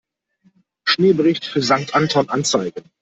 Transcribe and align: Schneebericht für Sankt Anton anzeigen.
Schneebericht 0.83 1.45
für 1.45 1.61
Sankt 1.61 1.93
Anton 1.93 2.27
anzeigen. 2.29 2.89